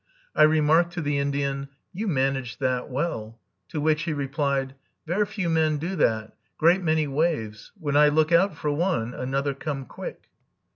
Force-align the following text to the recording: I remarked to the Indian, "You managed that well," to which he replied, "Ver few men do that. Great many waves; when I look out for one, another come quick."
I 0.35 0.41
remarked 0.41 0.93
to 0.93 1.01
the 1.03 1.19
Indian, 1.19 1.67
"You 1.93 2.07
managed 2.07 2.59
that 2.59 2.89
well," 2.89 3.37
to 3.69 3.79
which 3.79 4.01
he 4.01 4.13
replied, 4.13 4.73
"Ver 5.05 5.27
few 5.27 5.47
men 5.47 5.77
do 5.77 5.95
that. 5.95 6.33
Great 6.57 6.81
many 6.81 7.05
waves; 7.05 7.71
when 7.79 7.95
I 7.95 8.07
look 8.07 8.31
out 8.31 8.57
for 8.57 8.71
one, 8.71 9.13
another 9.13 9.53
come 9.53 9.85
quick." 9.85 10.29